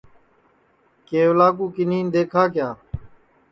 [1.07, 2.69] کیولا کُوکِنیں دیکھا کیا